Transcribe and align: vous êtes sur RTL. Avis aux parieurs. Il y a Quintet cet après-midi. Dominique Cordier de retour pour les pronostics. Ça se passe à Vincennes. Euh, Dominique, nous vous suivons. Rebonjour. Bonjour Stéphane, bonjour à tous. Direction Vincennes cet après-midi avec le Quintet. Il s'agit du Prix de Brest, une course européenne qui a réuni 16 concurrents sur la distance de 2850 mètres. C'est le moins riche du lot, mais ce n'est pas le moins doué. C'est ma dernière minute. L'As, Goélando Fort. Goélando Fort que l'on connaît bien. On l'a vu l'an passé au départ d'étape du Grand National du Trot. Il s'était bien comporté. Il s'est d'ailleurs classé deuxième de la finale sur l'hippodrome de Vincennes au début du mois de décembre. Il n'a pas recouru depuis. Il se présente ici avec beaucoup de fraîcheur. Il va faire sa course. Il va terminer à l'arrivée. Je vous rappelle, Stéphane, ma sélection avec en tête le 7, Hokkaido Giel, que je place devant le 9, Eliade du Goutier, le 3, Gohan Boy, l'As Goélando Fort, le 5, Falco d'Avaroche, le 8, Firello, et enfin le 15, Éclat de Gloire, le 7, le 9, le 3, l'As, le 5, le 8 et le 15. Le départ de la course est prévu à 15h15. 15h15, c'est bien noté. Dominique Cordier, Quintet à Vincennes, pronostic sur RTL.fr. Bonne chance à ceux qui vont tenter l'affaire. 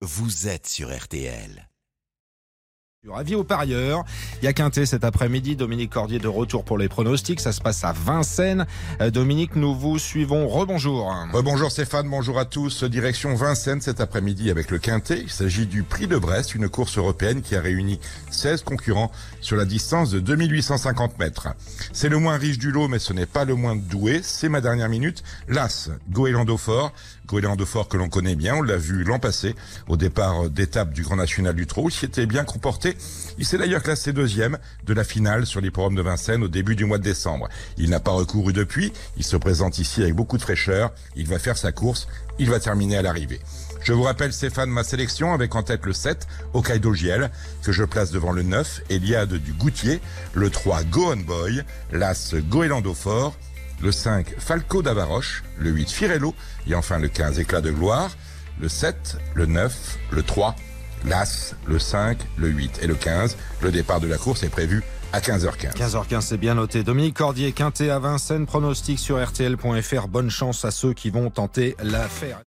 vous 0.00 0.46
êtes 0.46 0.68
sur 0.68 0.96
RTL. 0.96 1.67
Avis 3.16 3.34
aux 3.34 3.44
parieurs. 3.44 4.04
Il 4.42 4.44
y 4.44 4.48
a 4.48 4.52
Quintet 4.52 4.86
cet 4.86 5.04
après-midi. 5.04 5.56
Dominique 5.56 5.90
Cordier 5.90 6.18
de 6.18 6.28
retour 6.28 6.64
pour 6.64 6.78
les 6.78 6.88
pronostics. 6.88 7.40
Ça 7.40 7.52
se 7.52 7.60
passe 7.60 7.84
à 7.84 7.92
Vincennes. 7.92 8.66
Euh, 9.00 9.10
Dominique, 9.10 9.56
nous 9.56 9.74
vous 9.74 9.98
suivons. 9.98 10.48
Rebonjour. 10.48 11.14
Bonjour 11.32 11.70
Stéphane, 11.70 12.08
bonjour 12.08 12.38
à 12.38 12.44
tous. 12.44 12.84
Direction 12.84 13.34
Vincennes 13.34 13.80
cet 13.80 14.00
après-midi 14.00 14.50
avec 14.50 14.70
le 14.70 14.78
Quintet. 14.78 15.20
Il 15.20 15.30
s'agit 15.30 15.66
du 15.66 15.82
Prix 15.82 16.06
de 16.06 16.16
Brest, 16.16 16.54
une 16.54 16.68
course 16.68 16.98
européenne 16.98 17.42
qui 17.42 17.56
a 17.56 17.60
réuni 17.60 17.98
16 18.30 18.62
concurrents 18.62 19.10
sur 19.40 19.56
la 19.56 19.64
distance 19.64 20.10
de 20.10 20.20
2850 20.20 21.18
mètres. 21.18 21.48
C'est 21.92 22.08
le 22.08 22.18
moins 22.18 22.36
riche 22.36 22.58
du 22.58 22.70
lot, 22.70 22.88
mais 22.88 22.98
ce 22.98 23.12
n'est 23.12 23.26
pas 23.26 23.44
le 23.44 23.54
moins 23.54 23.76
doué. 23.76 24.20
C'est 24.22 24.48
ma 24.48 24.60
dernière 24.60 24.88
minute. 24.88 25.22
L'As, 25.48 25.90
Goélando 26.10 26.56
Fort. 26.56 26.92
Goélando 27.26 27.66
Fort 27.66 27.88
que 27.88 27.96
l'on 27.96 28.08
connaît 28.08 28.36
bien. 28.36 28.56
On 28.56 28.62
l'a 28.62 28.76
vu 28.76 29.04
l'an 29.04 29.18
passé 29.18 29.54
au 29.86 29.96
départ 29.96 30.48
d'étape 30.48 30.92
du 30.92 31.02
Grand 31.02 31.16
National 31.16 31.54
du 31.54 31.66
Trot. 31.66 31.88
Il 31.88 31.92
s'était 31.92 32.26
bien 32.26 32.44
comporté. 32.44 32.96
Il 33.38 33.46
s'est 33.46 33.58
d'ailleurs 33.58 33.82
classé 33.82 34.12
deuxième 34.12 34.58
de 34.84 34.94
la 34.94 35.04
finale 35.04 35.46
sur 35.46 35.60
l'hippodrome 35.60 35.94
de 35.94 36.02
Vincennes 36.02 36.42
au 36.42 36.48
début 36.48 36.76
du 36.76 36.84
mois 36.84 36.98
de 36.98 37.04
décembre. 37.04 37.48
Il 37.76 37.90
n'a 37.90 38.00
pas 38.00 38.10
recouru 38.10 38.52
depuis. 38.52 38.92
Il 39.16 39.24
se 39.24 39.36
présente 39.36 39.78
ici 39.78 40.02
avec 40.02 40.14
beaucoup 40.14 40.36
de 40.36 40.42
fraîcheur. 40.42 40.92
Il 41.16 41.26
va 41.26 41.38
faire 41.38 41.56
sa 41.56 41.72
course. 41.72 42.08
Il 42.38 42.50
va 42.50 42.60
terminer 42.60 42.96
à 42.96 43.02
l'arrivée. 43.02 43.40
Je 43.82 43.92
vous 43.92 44.02
rappelle, 44.02 44.32
Stéphane, 44.32 44.70
ma 44.70 44.82
sélection 44.82 45.32
avec 45.32 45.54
en 45.54 45.62
tête 45.62 45.86
le 45.86 45.92
7, 45.92 46.26
Hokkaido 46.52 46.92
Giel, 46.94 47.30
que 47.62 47.72
je 47.72 47.84
place 47.84 48.10
devant 48.10 48.32
le 48.32 48.42
9, 48.42 48.82
Eliade 48.90 49.34
du 49.34 49.52
Goutier, 49.52 50.00
le 50.34 50.50
3, 50.50 50.84
Gohan 50.84 51.18
Boy, 51.18 51.62
l'As 51.92 52.34
Goélando 52.34 52.92
Fort, 52.92 53.36
le 53.80 53.92
5, 53.92 54.34
Falco 54.38 54.82
d'Avaroche, 54.82 55.44
le 55.58 55.70
8, 55.70 55.90
Firello, 55.90 56.34
et 56.66 56.74
enfin 56.74 56.98
le 56.98 57.08
15, 57.08 57.38
Éclat 57.38 57.60
de 57.60 57.70
Gloire, 57.70 58.10
le 58.60 58.68
7, 58.68 59.16
le 59.34 59.46
9, 59.46 59.98
le 60.10 60.22
3, 60.22 60.56
l'As, 61.04 61.54
le 61.66 61.78
5, 61.78 62.18
le 62.36 62.48
8 62.48 62.80
et 62.82 62.86
le 62.86 62.94
15. 62.94 63.36
Le 63.62 63.70
départ 63.70 64.00
de 64.00 64.06
la 64.06 64.16
course 64.16 64.42
est 64.42 64.48
prévu 64.48 64.82
à 65.12 65.20
15h15. 65.20 65.74
15h15, 65.74 66.20
c'est 66.20 66.36
bien 66.36 66.54
noté. 66.54 66.82
Dominique 66.82 67.16
Cordier, 67.16 67.52
Quintet 67.52 67.90
à 67.90 67.98
Vincennes, 67.98 68.46
pronostic 68.46 68.98
sur 68.98 69.22
RTL.fr. 69.22 70.08
Bonne 70.08 70.30
chance 70.30 70.64
à 70.64 70.70
ceux 70.70 70.92
qui 70.92 71.10
vont 71.10 71.30
tenter 71.30 71.76
l'affaire. 71.82 72.42